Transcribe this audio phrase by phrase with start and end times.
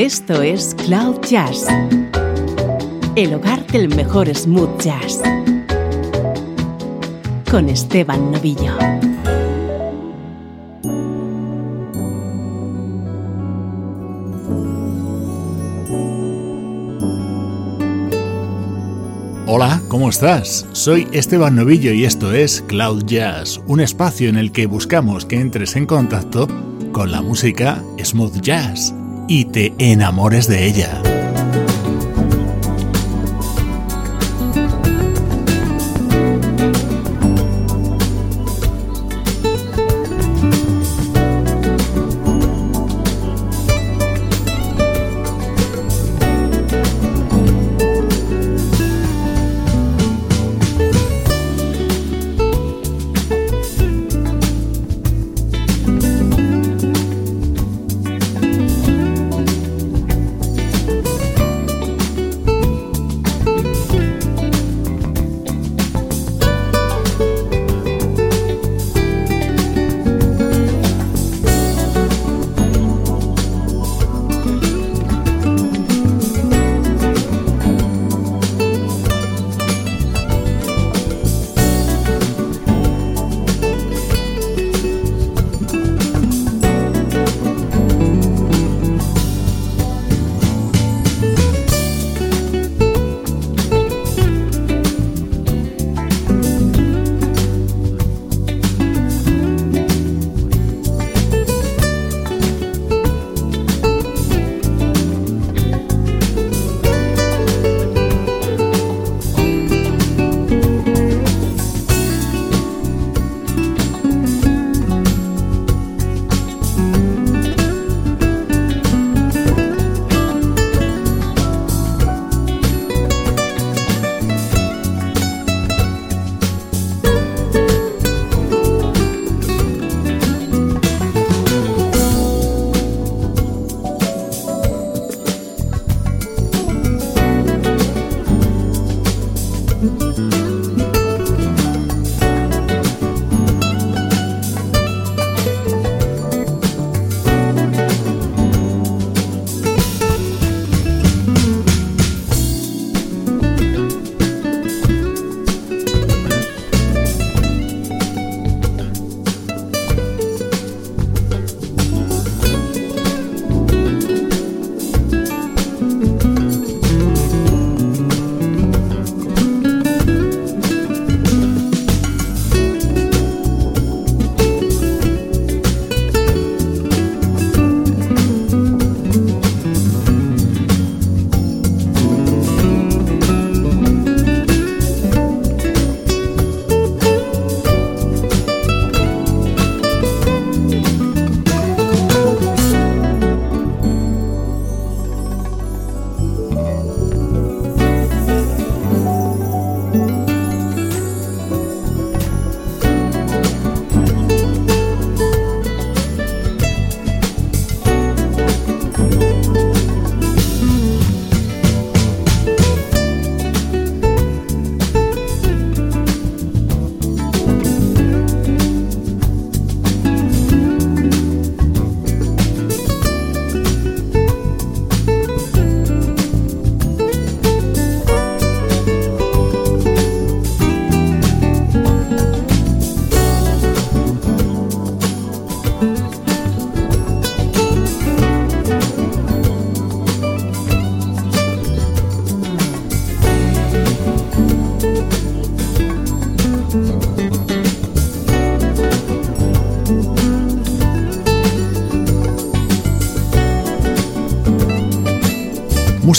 [0.00, 1.66] Esto es Cloud Jazz,
[3.16, 5.20] el hogar del mejor smooth jazz,
[7.50, 8.72] con Esteban Novillo.
[19.46, 20.66] Hola, ¿cómo estás?
[20.72, 25.38] Soy Esteban Novillo y esto es Cloud Jazz, un espacio en el que buscamos que
[25.38, 26.48] entres en contacto
[26.90, 28.94] con la música smooth jazz
[29.30, 31.19] y te enamores de ella.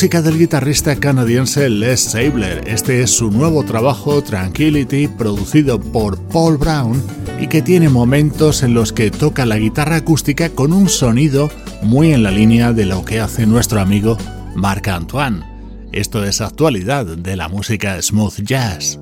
[0.02, 2.68] Música del guitarrista canadiense Les Sabler.
[2.68, 7.04] Este es su nuevo trabajo Tranquility, producido por Paul Brown
[7.40, 11.52] y que tiene momentos en los que toca la guitarra acústica con un sonido
[11.84, 14.18] muy en la línea de lo que hace nuestro amigo
[14.56, 15.44] Marc Antoine.
[15.92, 19.00] Esto es actualidad de la música smooth jazz.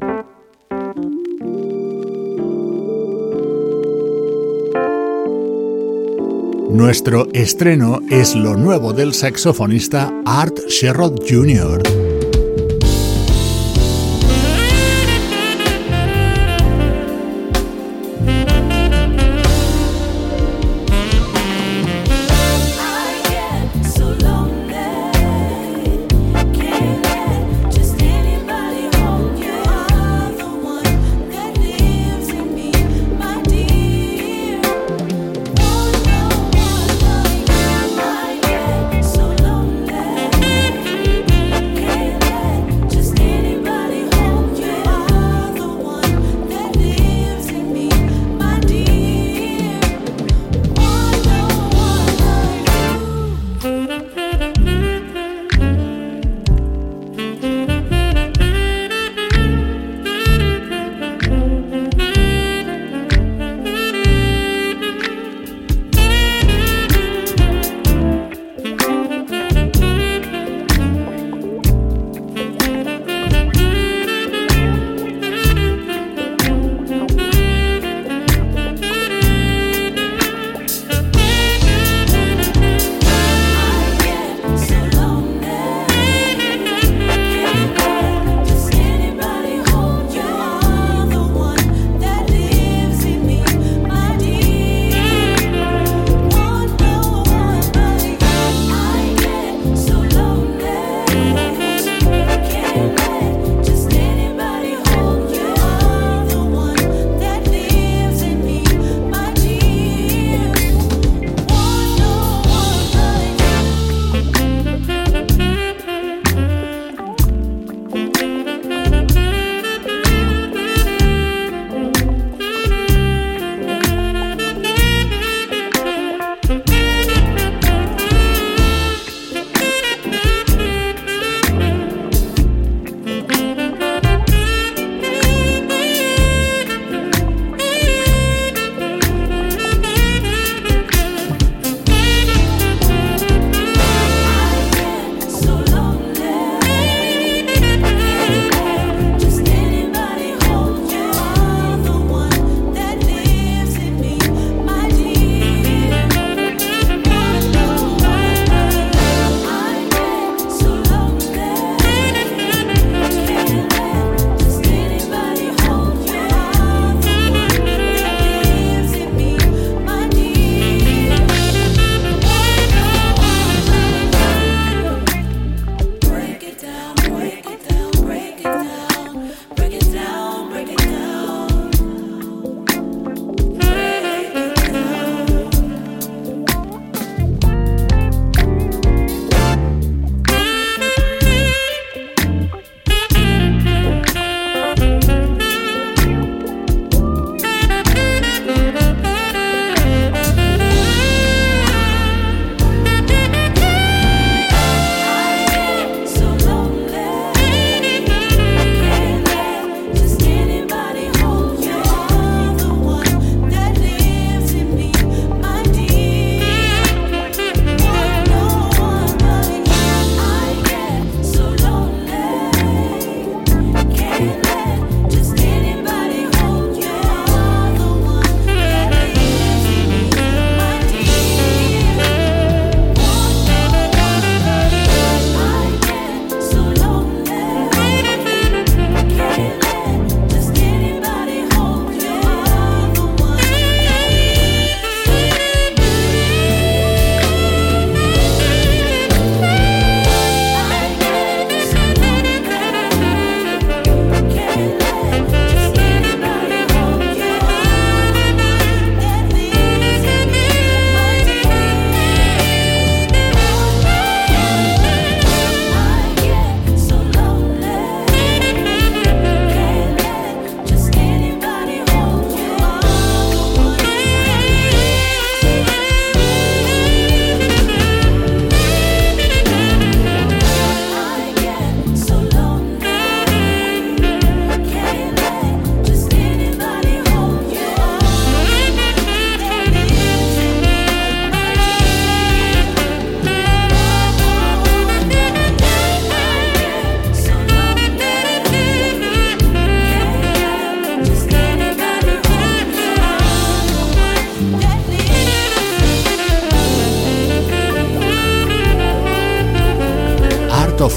[6.79, 11.98] Nuestro estreno es lo nuevo del saxofonista Art Sherrod Jr.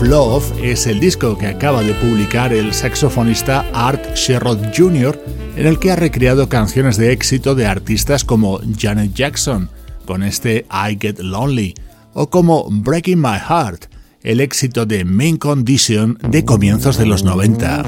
[0.03, 5.19] Love es el disco que acaba de publicar el saxofonista Art Sherrod Jr.,
[5.57, 9.71] en el que ha recreado canciones de éxito de artistas como Janet Jackson,
[10.05, 11.75] con este I Get Lonely,
[12.15, 13.87] o como Breaking My Heart,
[14.23, 17.85] el éxito de Main Condition de comienzos de los 90.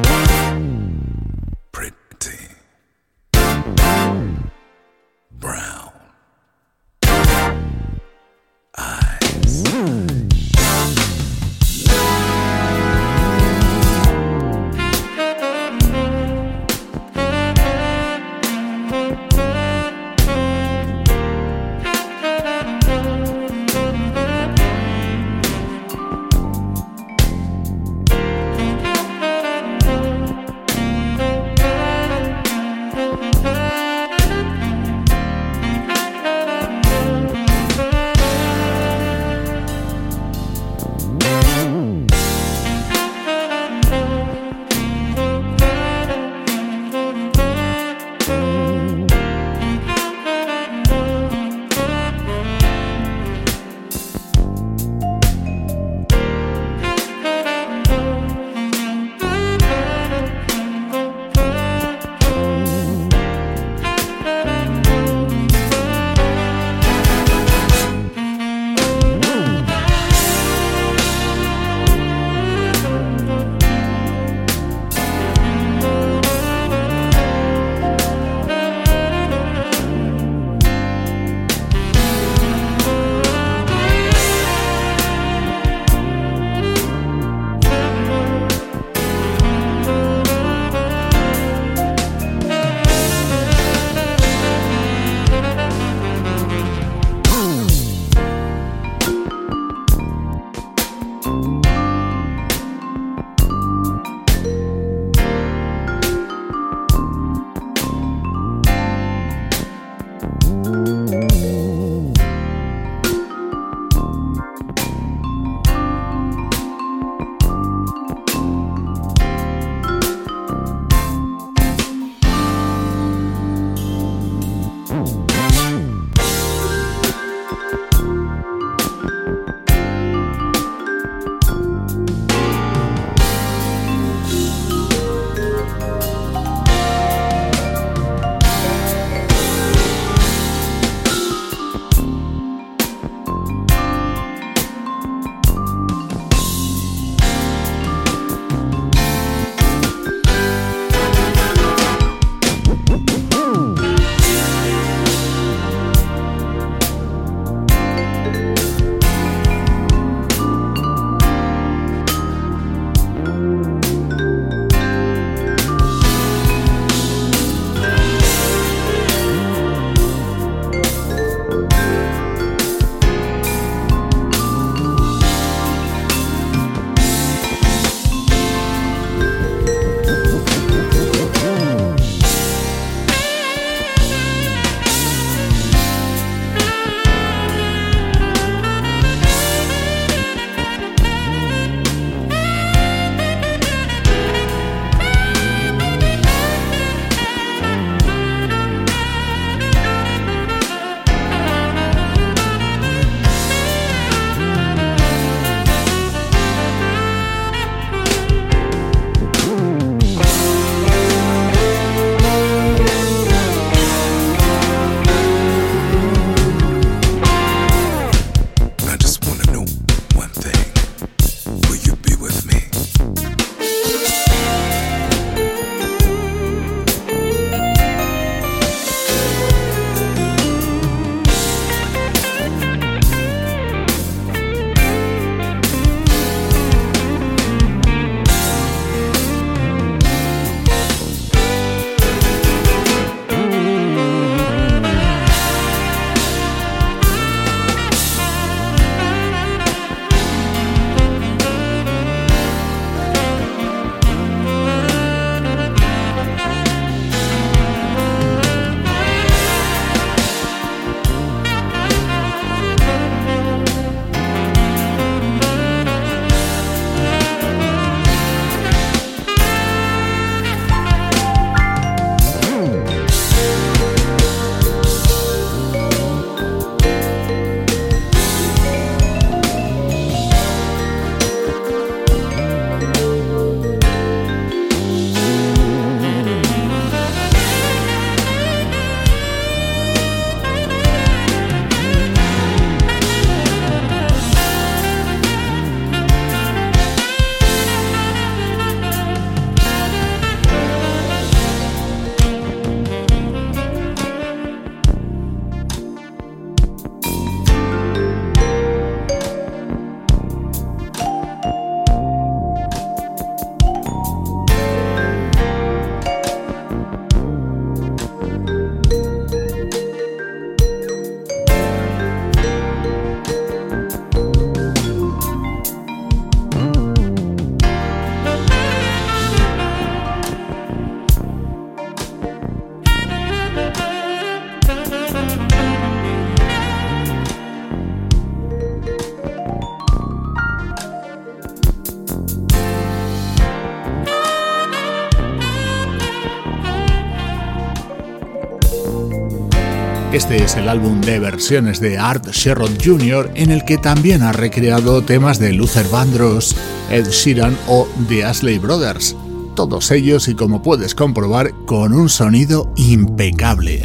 [350.25, 353.31] Este es el álbum de versiones de Art Sherrod Jr.
[353.35, 356.57] en el que también ha recreado temas de Luther Vandross,
[356.91, 359.15] Ed Sheeran o The Ashley Brothers.
[359.55, 363.83] Todos ellos y como puedes comprobar con un sonido impecable.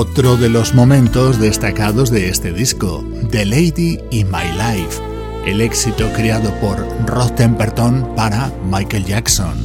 [0.00, 4.98] Otro de los momentos destacados de este disco, The Lady in My Life,
[5.44, 9.59] el éxito creado por Rod Temperton para Michael Jackson.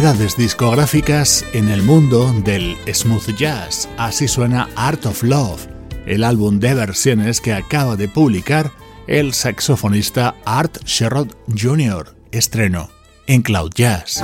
[0.00, 3.86] Discográficas en el mundo del smooth jazz.
[3.98, 5.66] Así suena Art of Love,
[6.06, 8.72] el álbum de versiones que acaba de publicar
[9.06, 12.16] el saxofonista Art Sherrod Jr.
[12.32, 12.88] Estreno
[13.26, 14.22] en Cloud Jazz.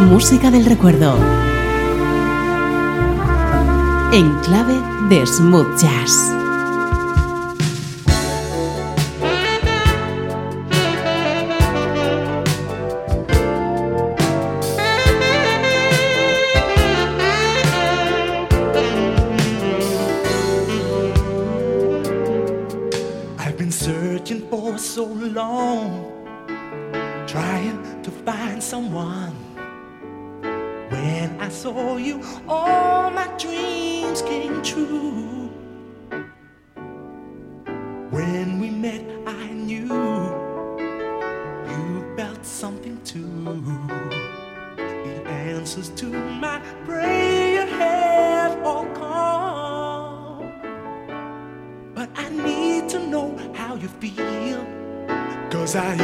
[0.00, 1.16] Música del recuerdo.
[4.12, 6.39] En clave de smooth jazz.
[31.00, 35.48] When I saw you, all my dreams came true.
[38.10, 39.94] When we met, I knew
[41.72, 43.24] you felt something too.
[44.76, 50.52] The answers to my prayer have all come.
[51.94, 54.66] But I need to know how you feel.
[55.50, 55.96] Cause I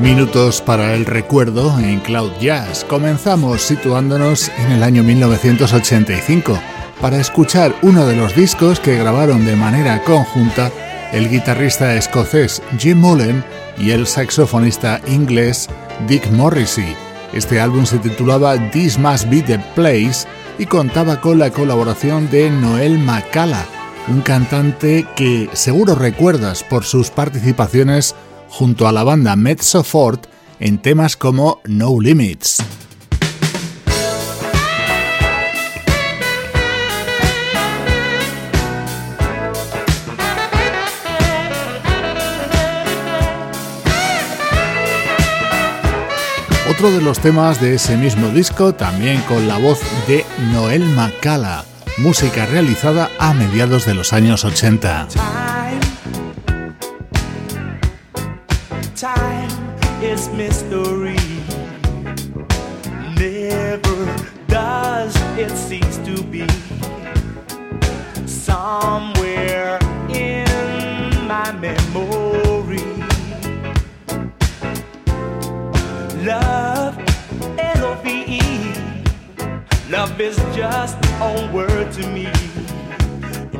[0.00, 2.84] minutos para el recuerdo en Cloud Jazz.
[2.84, 6.58] Comenzamos situándonos en el año 1985
[7.00, 10.70] para escuchar uno de los discos que grabaron de manera conjunta
[11.12, 13.44] el guitarrista escocés Jim Mullen
[13.78, 15.68] y el saxofonista inglés
[16.08, 16.96] Dick Morrissey.
[17.32, 20.26] Este álbum se titulaba This Must Be the Place
[20.58, 23.64] y contaba con la colaboración de Noel Macala,
[24.08, 28.14] un cantante que seguro recuerdas por sus participaciones
[28.50, 30.26] junto a la banda Mezzo Fort
[30.58, 32.58] en temas como No Limits.
[46.68, 51.64] Otro de los temas de ese mismo disco, también con la voz de Noel Macala,
[51.98, 55.59] música realizada a mediados de los años 80.
[65.40, 66.46] it seems to be
[68.26, 69.78] somewhere
[70.10, 70.46] in
[71.26, 72.84] my memory.
[76.26, 76.98] Love,
[77.58, 78.40] L O V E.
[79.88, 82.30] Love is just a word to me,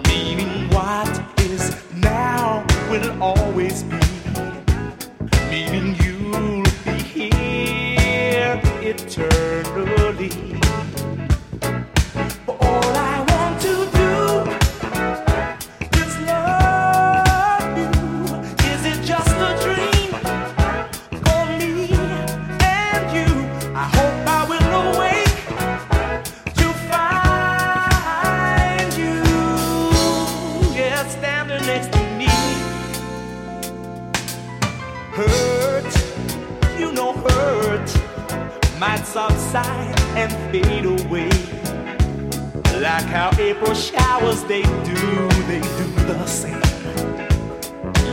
[0.07, 1.09] meaning what
[1.41, 4.10] is now will always be.
[39.05, 41.29] Subside and fade away.
[42.81, 46.63] Like how April showers, they do, they do the same.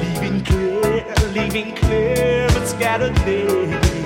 [0.02, 3.97] Leaving clear, leaving clear but scattered days.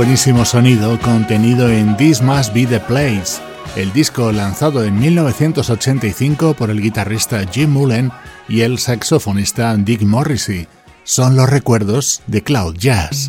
[0.00, 3.38] Buenísimo sonido contenido en This Must Be the Place,
[3.76, 8.10] el disco lanzado en 1985 por el guitarrista Jim Mullen
[8.48, 10.66] y el saxofonista Dick Morrissey.
[11.04, 13.26] Son los recuerdos de Cloud Jazz.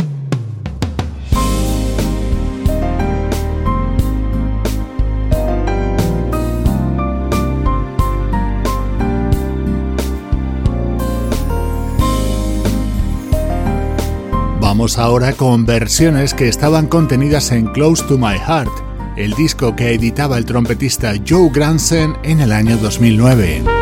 [14.72, 18.72] Vamos ahora con versiones que estaban contenidas en Close to My Heart,
[19.18, 23.81] el disco que editaba el trompetista Joe Granson en el año 2009.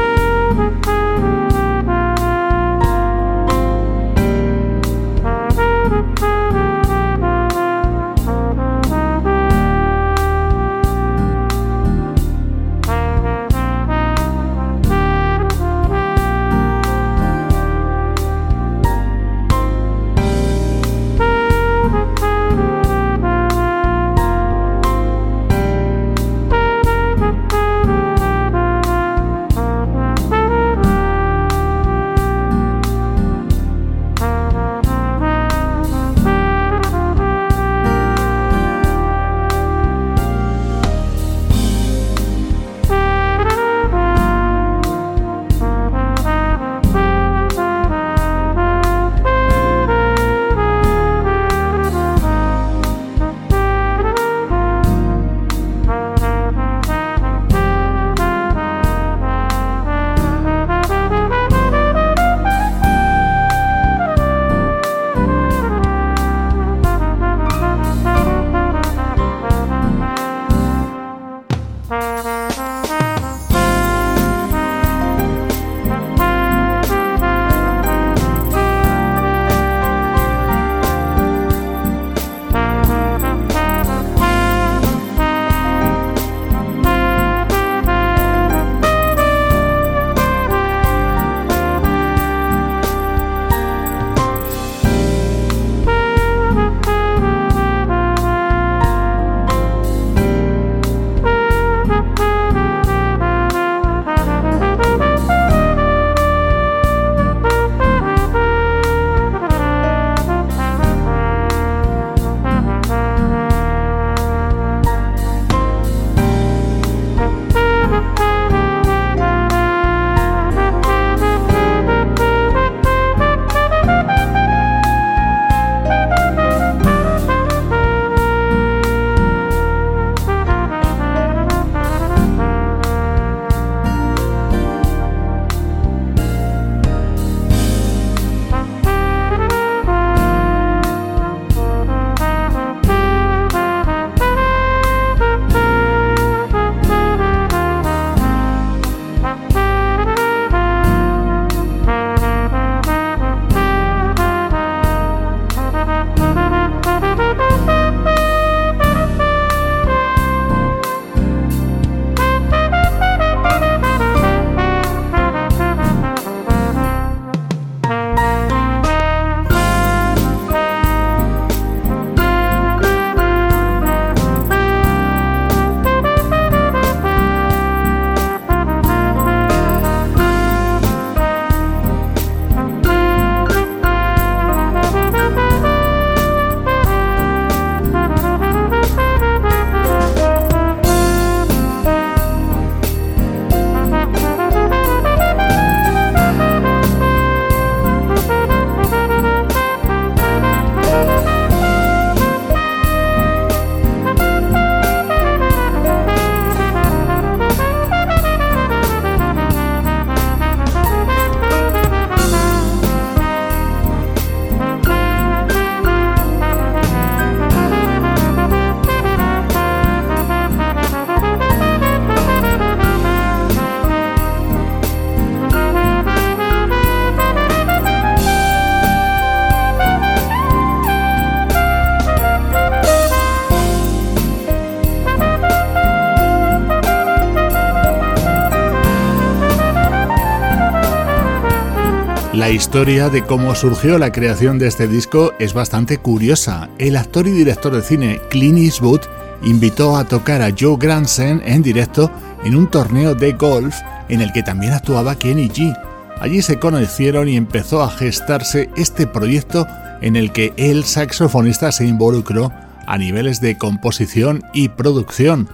[242.50, 246.68] La historia de cómo surgió la creación de este disco es bastante curiosa.
[246.80, 249.02] El actor y director de cine Clint Eastwood
[249.44, 252.10] invitó a tocar a Joe Granson en directo
[252.44, 253.76] en un torneo de golf
[254.10, 255.78] en el que también actuaba Kenny G.
[256.20, 259.68] Allí se conocieron y empezó a gestarse este proyecto
[260.02, 262.52] en el que el saxofonista se involucró
[262.88, 265.48] a niveles de composición y producción.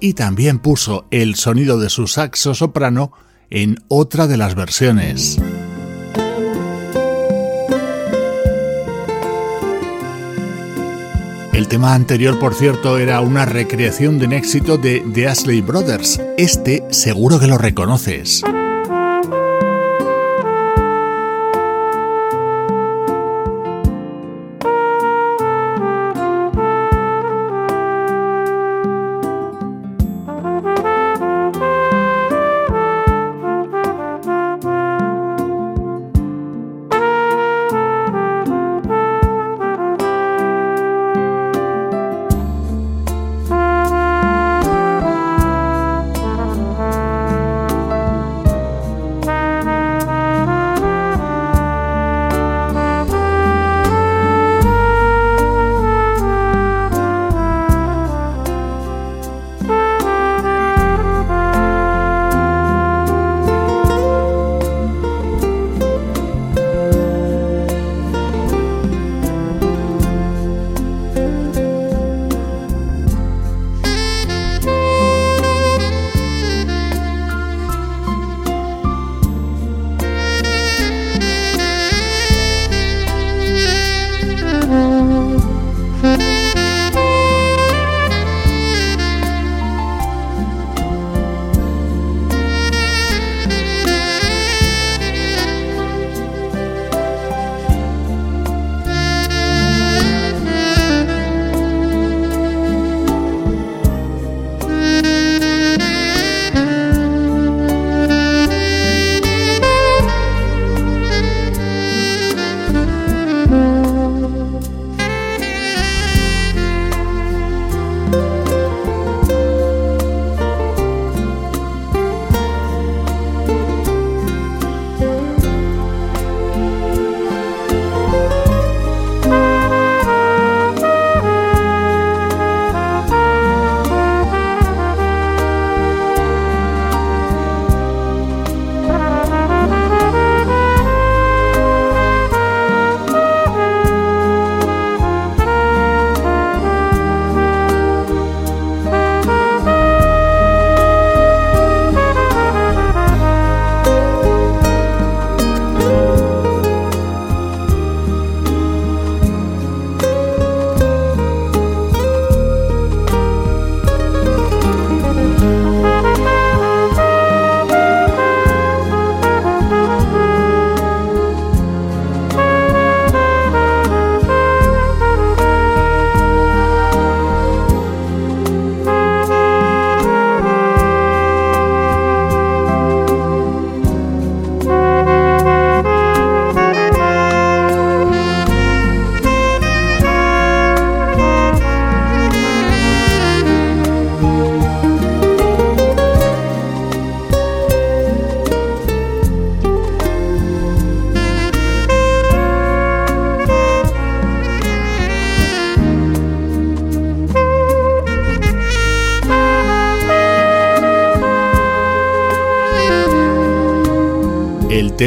[0.00, 3.12] y también puso el sonido de su saxo soprano
[3.50, 5.38] en otra de las versiones.
[11.60, 16.18] El tema anterior, por cierto, era una recreación de un éxito de The Ashley Brothers.
[16.38, 18.42] Este seguro que lo reconoces.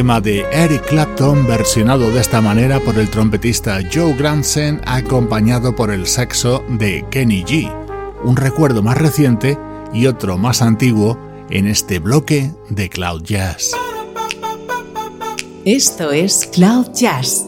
[0.03, 5.91] Tema de Eric Clapton versionado de esta manera por el trompetista Joe Granson acompañado por
[5.91, 7.73] el saxo de Kenny G,
[8.25, 9.57] un recuerdo más reciente
[9.93, 11.17] y otro más antiguo
[11.49, 13.71] en este bloque de Cloud Jazz.
[15.63, 17.45] Esto es Cloud Jazz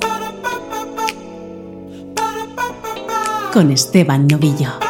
[3.51, 4.84] con Esteban Novillo.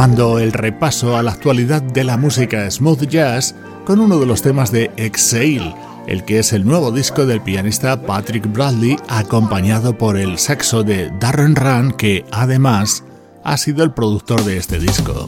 [0.00, 4.40] Retomando el repaso a la actualidad de la música smooth jazz con uno de los
[4.40, 5.74] temas de Exhale,
[6.06, 11.12] el que es el nuevo disco del pianista Patrick Bradley acompañado por el saxo de
[11.20, 13.04] Darren Run que además
[13.44, 15.26] ha sido el productor de este disco.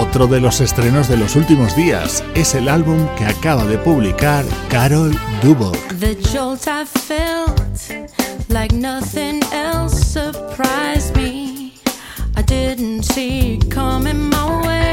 [0.00, 4.44] Otro de los estrenos de los últimos días es el álbum que acaba de publicar
[4.68, 5.16] Carol
[8.82, 9.41] else
[10.12, 11.72] surprised me.
[12.36, 14.92] I didn't see it coming my way.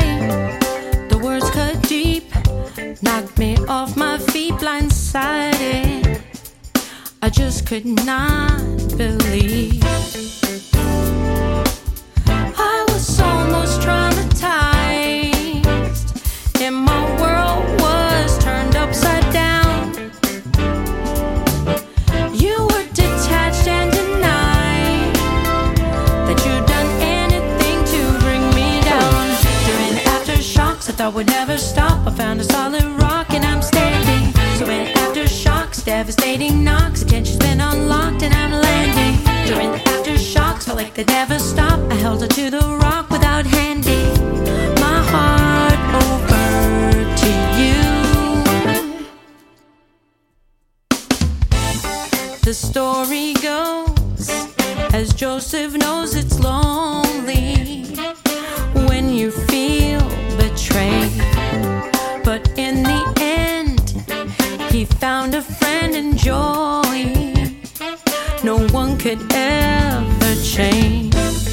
[1.10, 2.24] The words cut deep,
[3.02, 6.22] knocked me off my feet, blindsided.
[7.22, 8.62] I just could not
[8.96, 9.84] believe.
[12.26, 14.22] I was almost traumatized,
[16.62, 17.09] and my
[31.00, 32.06] thought would never stop.
[32.06, 34.34] I found a solid rock and I'm standing.
[34.58, 39.16] So when aftershocks, devastating knocks, attention's been unlocked and I'm landing.
[39.48, 41.80] During the aftershocks, felt like they never stop.
[41.90, 44.10] I held on to the rock without handing
[44.86, 46.46] my heart over
[47.22, 47.32] to
[47.62, 47.82] you.
[52.42, 54.30] The story goes
[54.94, 56.99] as Joseph knows it's lonely
[65.00, 67.14] found a friend in joy.
[68.44, 71.49] No one could ever change.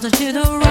[0.00, 0.14] Stopped.
[0.14, 0.63] I held onto the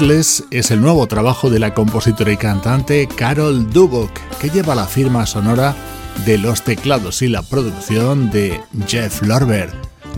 [0.00, 5.24] es el nuevo trabajo de la compositora y cantante Carol Dubok, que lleva la firma
[5.24, 5.76] sonora
[6.26, 9.70] de los teclados y la producción de Jeff Lorber.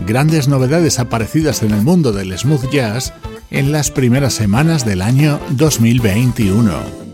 [0.07, 3.13] Grandes novedades aparecidas en el mundo del smooth jazz
[3.51, 7.06] en las primeras semanas del año 2021.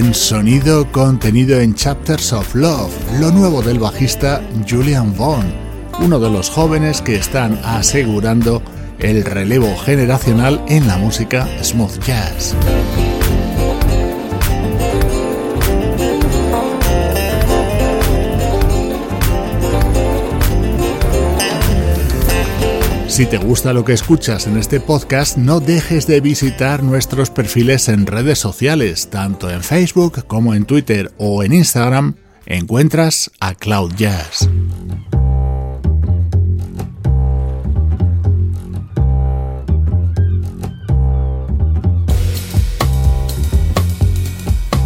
[0.00, 2.90] Buen sonido contenido en Chapters of Love,
[3.20, 5.44] lo nuevo del bajista Julian Vaughn,
[6.00, 8.62] uno de los jóvenes que están asegurando
[8.98, 12.56] el relevo generacional en la música smooth jazz.
[23.20, 27.90] Si te gusta lo que escuchas en este podcast, no dejes de visitar nuestros perfiles
[27.90, 32.14] en redes sociales, tanto en Facebook como en Twitter o en Instagram.
[32.46, 34.48] Encuentras a Cloud Jazz.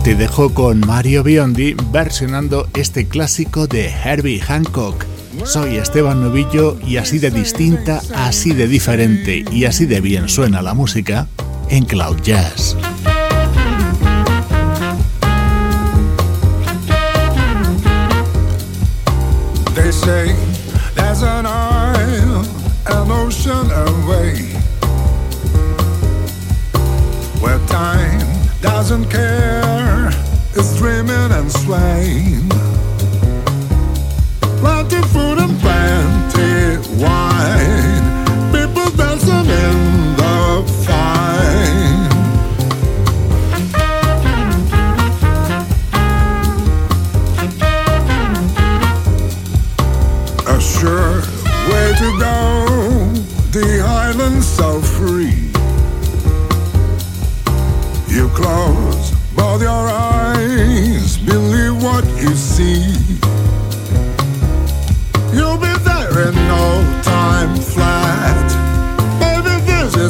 [0.02, 5.13] Te dejo con Mario Biondi versionando este clásico de Herbie Hancock.
[5.44, 10.62] Soy Esteban Novillo y así de distinta, así de diferente y así de bien suena
[10.62, 11.26] la música
[11.68, 12.76] en Cloud Jazz.
[19.74, 20.34] They say
[20.94, 22.44] there's an isle,
[22.86, 24.54] an ocean away,
[27.40, 28.24] where time
[28.62, 30.10] doesn't care,
[30.54, 32.48] it's dreaming and swaying.
[34.86, 38.04] Plenty food and plenty wine.
[38.52, 42.04] People dancing in the fine.
[50.46, 51.22] A sure
[51.70, 52.34] way to go.
[53.52, 55.50] The island's so free.
[58.06, 62.93] You close both your eyes, believe what you see.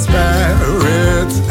[0.06, 1.43] This